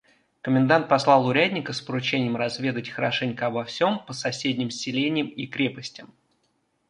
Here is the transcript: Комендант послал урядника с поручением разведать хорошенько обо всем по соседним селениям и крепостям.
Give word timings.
Комендант 0.41 0.89
послал 0.89 1.27
урядника 1.27 1.73
с 1.73 1.81
поручением 1.81 2.35
разведать 2.35 2.89
хорошенько 2.89 3.45
обо 3.45 3.63
всем 3.65 3.99
по 3.99 4.13
соседним 4.13 4.71
селениям 4.71 5.27
и 5.27 5.45
крепостям. 5.45 6.11